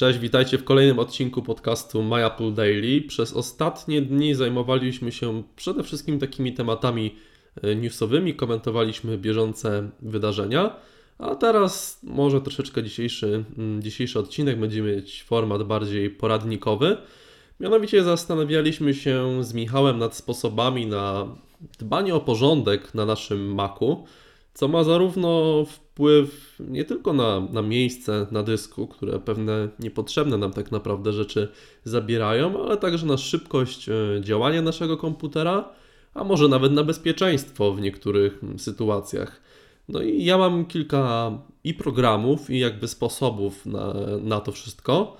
[0.00, 3.00] Cześć, witajcie w kolejnym odcinku podcastu My Apple Daily.
[3.00, 7.16] Przez ostatnie dni zajmowaliśmy się przede wszystkim takimi tematami
[7.62, 10.76] e, newsowymi, komentowaliśmy bieżące wydarzenia,
[11.18, 16.96] a teraz może troszeczkę dzisiejszy, mm, dzisiejszy odcinek będzie mieć format bardziej poradnikowy.
[17.60, 21.26] Mianowicie zastanawialiśmy się z Michałem nad sposobami na
[21.78, 24.04] dbanie o porządek na naszym Macu
[24.54, 30.52] co ma zarówno wpływ nie tylko na, na miejsce na dysku, które pewne niepotrzebne nam
[30.52, 31.48] tak naprawdę rzeczy
[31.84, 35.68] zabierają, ale także na szybkość e, działania naszego komputera,
[36.14, 39.40] a może nawet na bezpieczeństwo w niektórych sytuacjach.
[39.88, 41.32] No i ja mam kilka
[41.64, 45.16] i programów, i jakby sposobów na, na to wszystko.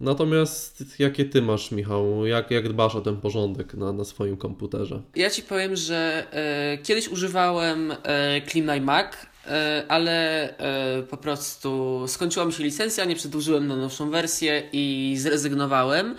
[0.00, 2.26] Natomiast jakie ty masz, Michał?
[2.26, 5.02] Jak, jak dbasz o ten porządek na, na swoim komputerze?
[5.16, 7.96] Ja ci powiem, że e, kiedyś używałem e,
[8.46, 9.06] Clean Mac,
[9.46, 15.14] e, ale e, po prostu skończyła mi się licencja, nie przedłużyłem na nowszą wersję i
[15.18, 16.14] zrezygnowałem.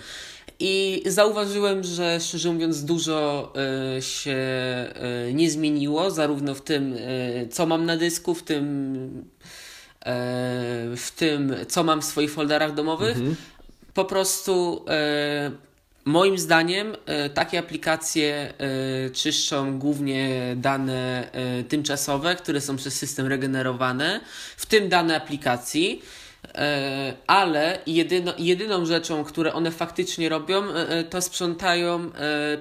[0.59, 3.53] I zauważyłem, że szczerze mówiąc, dużo
[3.97, 6.95] e, się e, nie zmieniło, zarówno w tym,
[7.51, 9.25] co mam na dysku, w tym,
[10.95, 13.35] w tym, co mam w swoich folderach domowych, mhm
[13.93, 15.51] po prostu e,
[16.05, 21.31] moim zdaniem e, takie aplikacje e, czyszczą głównie dane
[21.69, 24.21] tymczasowe, które są przez system regenerowane,
[24.57, 26.01] w tym dane aplikacji.
[27.27, 30.63] Ale jedyno, jedyną rzeczą, które one faktycznie robią,
[31.09, 32.11] to sprzątają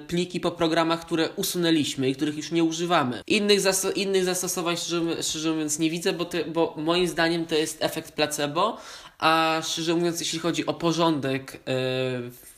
[0.07, 3.21] pliki po programach, które usunęliśmy i których już nie używamy.
[3.27, 3.59] Innych,
[3.95, 8.11] innych zastosowań, szczerze, szczerze mówiąc, nie widzę, bo, ty, bo moim zdaniem to jest efekt
[8.11, 8.77] placebo,
[9.21, 11.59] a szczerze mówiąc, jeśli chodzi o porządek e,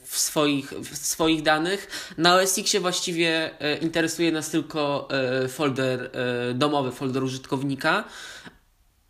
[0.03, 6.11] w swoich, w swoich danych, na OS właściwie e, interesuje nas tylko e, folder
[6.55, 8.03] domowy, folder użytkownika.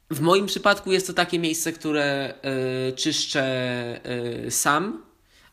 [0.10, 2.34] W moim przypadku jest to takie miejsce, które
[2.96, 4.02] czyszczę
[4.50, 5.04] sam,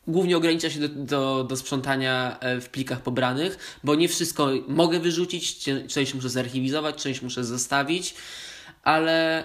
[0.07, 5.69] głównie ogranicza się do, do, do, sprzątania w plikach pobranych, bo nie wszystko mogę wyrzucić,
[5.87, 8.15] część muszę zarchiwizować, część muszę zostawić
[8.83, 9.43] ale e,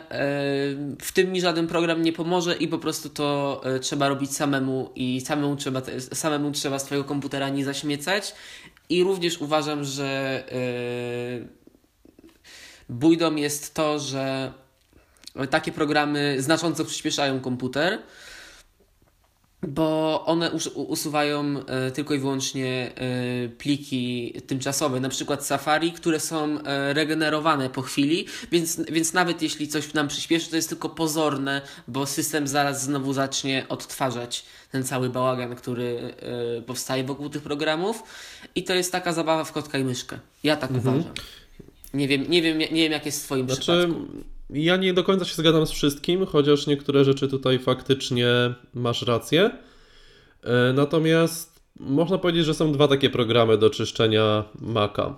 [1.01, 4.91] w tym mi żaden program nie pomoże i po prostu to e, trzeba robić samemu
[4.95, 5.83] i samemu trzeba,
[6.13, 8.35] samemu trzeba swojego komputera nie zaśmiecać.
[8.89, 10.61] I również uważam, że e,
[12.89, 14.53] bójdą jest to, że
[15.51, 17.99] takie programy znacząco przyspieszają komputer
[19.63, 26.59] bo one usuwają e, tylko i wyłącznie e, pliki tymczasowe, na przykład Safari, które są
[26.63, 31.63] e, regenerowane po chwili, więc, więc nawet jeśli coś nam przyspieszy, to jest tylko pozorne,
[31.89, 36.15] bo system zaraz znowu zacznie odtwarzać ten cały bałagan, który
[36.67, 38.03] powstaje wokół tych programów
[38.55, 40.19] i to jest taka zabawa w kotka i myszkę.
[40.43, 40.95] Ja tak mhm.
[40.95, 41.15] uważam.
[41.95, 43.61] Nie wiem, nie, wiem, nie wiem, jak jest w Twoim znaczy...
[43.61, 44.36] przypadku.
[44.51, 48.29] Ja nie do końca się zgadzam z wszystkim, chociaż niektóre rzeczy tutaj faktycznie
[48.75, 49.51] masz rację.
[50.43, 55.15] E, natomiast można powiedzieć, że są dwa takie programy do czyszczenia Maca.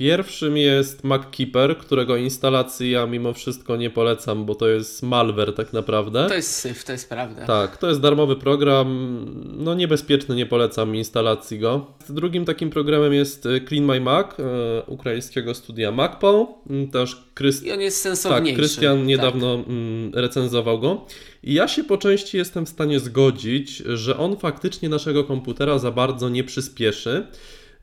[0.00, 5.72] Pierwszym jest MacKeeper, którego instalacji ja mimo wszystko nie polecam, bo to jest malware tak
[5.72, 6.28] naprawdę.
[6.28, 7.46] To jest syf, to jest prawda.
[7.46, 11.86] Tak, to jest darmowy program, no niebezpieczny, nie polecam instalacji go.
[12.08, 14.42] Drugim takim programem jest e, Clean My Mac, e,
[14.86, 16.58] ukraińskiego studia MacPo.
[16.70, 17.64] Mm, też Kryst...
[17.64, 18.46] I on jest sensowniejszy.
[18.46, 19.66] Tak, Krystian niedawno tak.
[20.14, 21.06] recenzował go.
[21.42, 25.90] I ja się po części jestem w stanie zgodzić, że on faktycznie naszego komputera za
[25.90, 27.26] bardzo nie przyspieszy.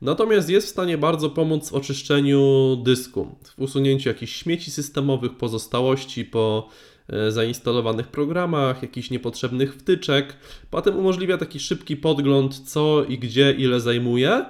[0.02, 6.24] Natomiast jest w stanie bardzo pomóc w oczyszczeniu dysku, w usunięciu jakichś śmieci systemowych, pozostałości
[6.24, 6.68] po
[7.08, 10.36] e, zainstalowanych programach, jakichś niepotrzebnych wtyczek.
[10.70, 14.44] Potem umożliwia taki szybki podgląd, co i gdzie, ile zajmuje.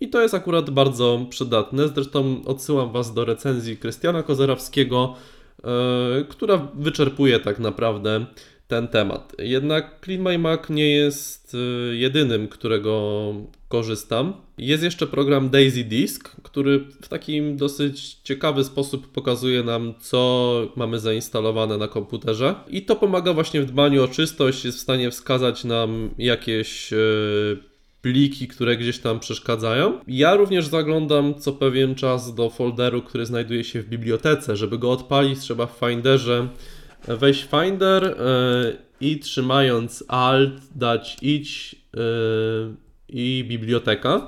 [0.00, 1.88] I to jest akurat bardzo przydatne.
[1.88, 5.14] Zresztą odsyłam Was do recenzji Krystiana Kozerawskiego,
[5.64, 8.26] yy, która wyczerpuje tak naprawdę
[8.70, 9.32] ten temat.
[9.38, 13.34] Jednak Clean My Mac nie jest y, jedynym, którego
[13.68, 14.32] korzystam.
[14.58, 20.98] Jest jeszcze program Daisy Disk, który w taki dosyć ciekawy sposób pokazuje nam, co mamy
[20.98, 22.54] zainstalowane na komputerze.
[22.68, 27.58] I to pomaga właśnie w dbaniu o czystość, jest w stanie wskazać nam jakieś y,
[28.02, 30.00] pliki, które gdzieś tam przeszkadzają.
[30.08, 34.56] Ja również zaglądam co pewien czas do folderu, który znajduje się w bibliotece.
[34.56, 36.48] Żeby go odpalić, trzeba w Finderze
[37.08, 38.14] wejść Finder e,
[39.00, 42.00] i trzymając Alt dać idź e,
[43.08, 44.26] i biblioteka.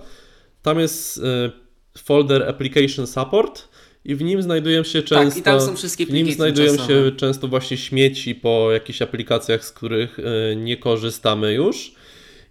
[0.63, 1.51] Tam jest e,
[1.99, 3.69] folder Application Support
[4.05, 7.13] i w nim znajdują się często tak, i tam są wszystkie w nim znajdują się
[7.17, 10.19] często właśnie śmieci po jakichś aplikacjach, z których
[10.57, 11.95] nie korzystamy już.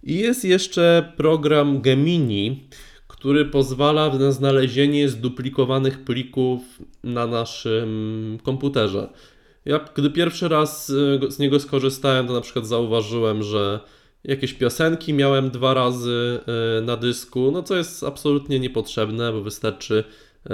[0.04, 2.68] I jest jeszcze program Gemini,
[3.08, 6.62] który pozwala na znalezienie zduplikowanych plików
[7.04, 9.10] na naszym komputerze.
[9.66, 13.80] Ja, gdy pierwszy raz y, z niego skorzystałem, to na przykład zauważyłem, że
[14.24, 16.40] jakieś piosenki miałem dwa razy
[16.80, 20.04] y, na dysku, no co jest absolutnie niepotrzebne, bo wystarczy
[20.46, 20.52] y,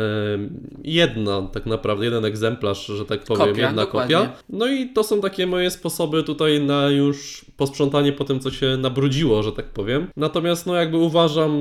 [0.84, 4.16] jedna tak naprawdę, jeden egzemplarz, że tak powiem, Kopia, jedna dokładnie.
[4.16, 4.34] kopia.
[4.50, 8.78] No i to są takie moje sposoby tutaj na już posprzątanie po tym, co się
[8.78, 10.08] nabrudziło, że tak powiem.
[10.18, 11.52] Natomiast no jakby uważam,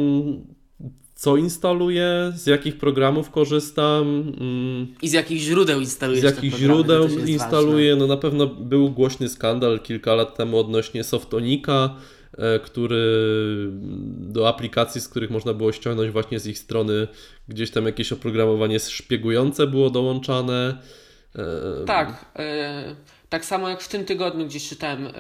[1.17, 7.09] co instaluję, z jakich programów korzystam, mm, I z jakich źródeł instalujesz z jakich źródeł
[7.27, 7.97] instaluję.
[7.97, 11.97] No na pewno był głośny skandal kilka lat temu odnośnie Softonika,
[12.39, 13.07] e, który
[14.19, 17.09] do aplikacji, z których można było ściągnąć właśnie z ich strony,
[17.49, 20.79] gdzieś tam jakieś oprogramowanie szpiegujące było dołączane.
[21.37, 21.85] E.
[21.87, 22.33] Tak.
[22.37, 22.97] E,
[23.29, 25.11] tak samo jak w tym tygodniu gdzieś czytałem e,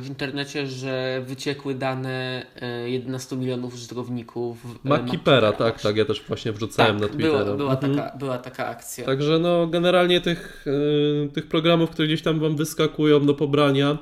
[0.00, 4.56] w internecie, że wyciekły dane e, 11 milionów użytkowników.
[4.84, 5.90] e, Mackeepera, tak, właśnie.
[5.90, 7.44] tak, ja też właśnie wrzucałem na Twittera.
[7.44, 7.96] była, była, Mhm.
[7.96, 9.04] taka, była taka akcja.
[9.06, 10.64] Także no generalnie tych,
[11.34, 13.98] tych programów, które gdzieś tam Wam wyskakują do pobrania,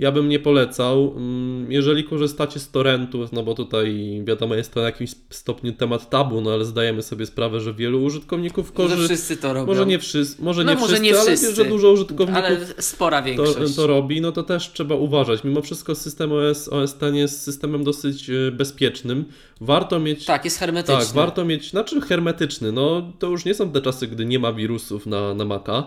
[0.00, 1.12] ja bym nie polecał.
[1.16, 6.10] Mm, Jeżeli korzystacie z torrentów, no bo tutaj wiadomo jest to na jakimś stopniu temat
[6.10, 9.04] tabu, no ale zdajemy sobie sprawę, że wielu użytkowników korzysta.
[9.04, 9.66] wszyscy to robią.
[9.66, 11.46] Może nie wszyscy, może No nie może wszyscy, nie ale wszyscy.
[11.46, 13.76] wiesz, że dużo użytkowników ale spora to, większość.
[13.76, 15.44] to robi, no to też trzeba uważać.
[15.44, 19.24] Mimo wszystko system OS, OS X jest systemem dosyć y, bezpiecznym.
[19.60, 21.04] Warto mieć Tak, jest hermetyczny.
[21.04, 24.52] tak, warto mieć, znaczy hermetyczny, no to już nie są te czasy, gdy nie ma
[24.52, 25.86] wirusów na, na Maca.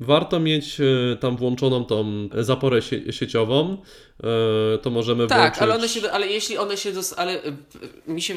[0.00, 3.76] Warto mieć e, tam włączoną tą zaporę sie, sieciową,
[4.74, 5.62] e, to możemy Tak, włączyć...
[5.62, 7.52] ale one się, ale jeśli one się, dos, ale y,
[8.06, 8.34] mi się,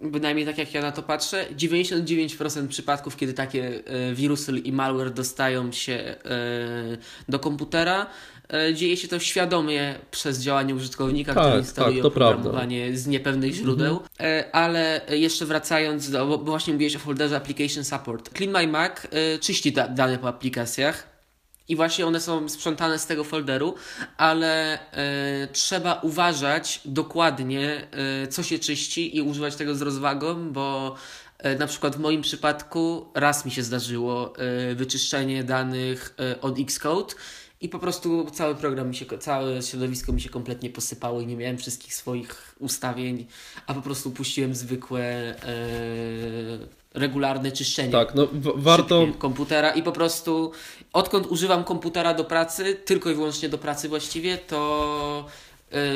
[0.00, 3.82] bynajmniej tak jak ja na to patrzę, 99% przypadków, kiedy takie
[4.14, 6.16] wirusy i malware dostają się
[7.28, 8.06] do komputera,
[8.74, 12.34] dzieje się to świadomie przez działanie użytkownika, Tak, który instaluje tak, to prawda.
[12.36, 12.46] Mhm.
[12.48, 14.00] oprogramowanie z niepewnych źródeł.
[14.20, 18.30] Y, Ale jeszcze wracając do, bo właśnie mówiłeś o folderze Application Support.
[18.36, 21.16] Clean My Mac y, czyści da, dane po aplikacjach.
[21.68, 23.74] I właśnie one są sprzątane z tego folderu,
[24.16, 27.86] ale e, trzeba uważać dokładnie,
[28.22, 30.94] e, co się czyści i używać tego z rozwagą, bo
[31.38, 34.34] e, na przykład w moim przypadku raz mi się zdarzyło
[34.70, 37.14] e, wyczyszczenie danych e, od Xcode
[37.66, 41.36] i po prostu cały program mi się, całe środowisko mi się kompletnie posypało i nie
[41.36, 43.26] miałem wszystkich swoich ustawień,
[43.66, 45.36] a po prostu puściłem zwykłe e,
[46.94, 49.06] regularne czyszczenie Tak, no warto...
[49.18, 50.52] komputera i po prostu
[50.92, 55.26] odkąd używam komputera do pracy, tylko i wyłącznie do pracy właściwie, to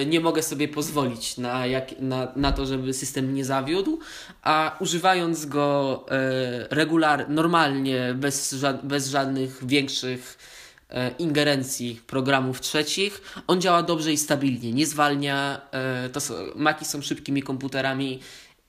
[0.02, 3.98] y, nie mogę sobie pozwolić na, jak, na, na to, żeby system nie zawiódł,
[4.42, 10.49] a używając go y, regular, normalnie, bez, bez żadnych większych e,
[11.18, 17.02] ingerencji programów trzecich, on działa dobrze i stabilnie, nie zwalnia, e, to są, Maki są
[17.02, 18.20] szybkimi komputerami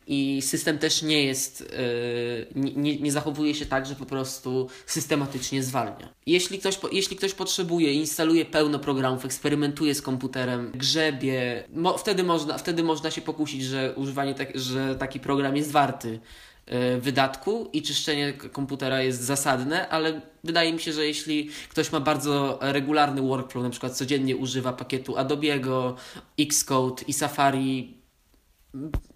[0.07, 5.63] i system też nie jest, e, nie, nie, zachowuje się tak, że po prostu systematycznie
[5.63, 6.09] zwalnia.
[6.25, 12.57] Jeśli ktoś, jeśli ktoś potrzebuje, instaluje pełno programów, eksperymentuje z komputerem, grzebie, mo, wtedy, można,
[12.57, 16.19] wtedy można się pokusić, że używanie, tak, że taki program jest warty
[16.60, 16.60] e,
[16.99, 22.59] wydatku i czyszczenie komputera jest zasadne, ale wydaje mi się, że jeśli ktoś ma bardzo
[22.61, 25.93] regularny workflow, na przykład codziennie używa pakietu Adobe'ego,
[26.39, 27.97] Xcode i Safari,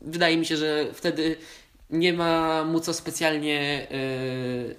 [0.02, 1.38] wydaje mi się, że wtedy
[1.90, 3.96] nie ma mu co specjalnie e,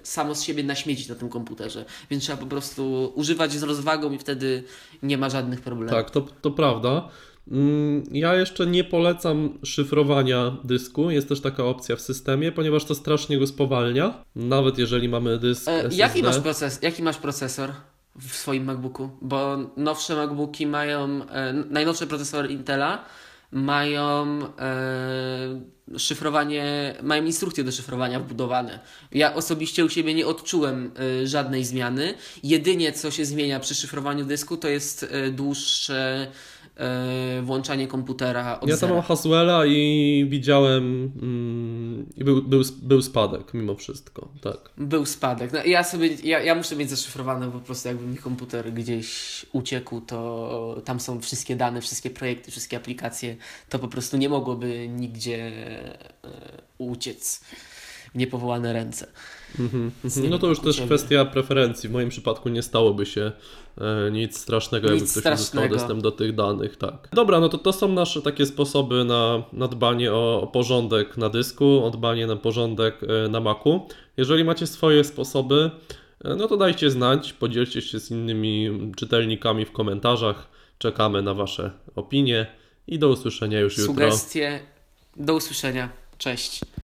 [0.03, 4.17] samo z siebie naśmiecić na tym komputerze, więc trzeba po prostu używać z rozwagą i
[4.17, 4.63] wtedy
[5.03, 5.95] nie ma żadnych problemów.
[5.95, 7.09] Tak, to, to prawda.
[7.51, 11.11] Mm, Ja jeszcze nie polecam szyfrowania dysku.
[11.11, 14.23] Jest też taka opcja w systemie, ponieważ to strasznie go spowalnia.
[14.35, 15.95] Nawet jeżeli mamy dysk E, SSD.
[15.95, 17.71] jaki, masz proces, jaki masz procesor
[18.19, 19.09] w swoim MacBooku?
[19.21, 23.05] Bo nowsze MacBooki mają, e, najnowsze procesory Intela
[23.51, 28.79] mają e, szyfrowanie, mają instrukcje do szyfrowania wbudowane.
[29.11, 30.91] Ja osobiście u siebie nie odczułem
[31.23, 32.13] e, żadnej zmiany.
[32.43, 36.27] Jedynie co się zmienia przy szyfrowaniu dysku to jest e, dłuższe e,
[37.43, 43.53] włączanie komputera od Ja tam mam Haswella i widziałem mm, i był, był, był spadek
[43.53, 44.57] mimo wszystko, tak.
[44.77, 45.53] Był spadek.
[45.53, 50.01] No, ja sobie, ja, ja muszę mieć zaszyfrowane po prostu, jakby mi komputer gdzieś uciekł,
[50.01, 53.35] to tam są wszystkie dane, wszystkie projekty, wszystkie aplikacje,
[53.69, 55.51] to po prostu nie mogłoby nigdzie
[56.23, 57.41] e, uciec
[58.13, 59.07] w niepowołane ręce.
[59.59, 59.91] Mhm.
[60.23, 61.89] nie No to już też kwestia preferencji.
[61.89, 63.31] W moim przypadku nie stałoby się
[63.77, 65.75] e, nic strasznego, jakby Nic ktoś uzyskał strasznego.
[65.75, 67.07] dostęp do tych danych, tak.
[67.13, 71.29] Dobra, no to to są nasze takie sposoby na, na dbanie o, o porządek na
[71.29, 73.87] dysku, o dbanie na porządek e, na Macu.
[74.17, 75.71] Jeżeli macie swoje sposoby,
[76.25, 80.47] e, no to dajcie znać, podzielcie się z innymi czytelnikami w komentarzach.
[80.77, 82.47] Czekamy na Wasze opinie
[82.87, 83.93] i do usłyszenia już jutro.
[83.93, 84.59] Sugestie.
[85.15, 85.89] Do usłyszenia.
[86.17, 86.61] Cześć.